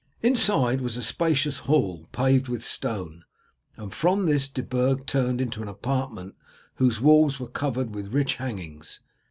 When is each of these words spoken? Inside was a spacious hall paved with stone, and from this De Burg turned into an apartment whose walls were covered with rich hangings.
Inside 0.23 0.81
was 0.81 0.97
a 0.97 1.03
spacious 1.03 1.57
hall 1.69 2.07
paved 2.11 2.47
with 2.47 2.63
stone, 2.65 3.23
and 3.77 3.93
from 3.93 4.25
this 4.25 4.47
De 4.47 4.63
Burg 4.63 5.05
turned 5.05 5.39
into 5.39 5.61
an 5.61 5.67
apartment 5.67 6.33
whose 6.77 6.99
walls 6.99 7.39
were 7.39 7.45
covered 7.47 7.93
with 7.93 8.11
rich 8.11 8.37
hangings. 8.37 9.01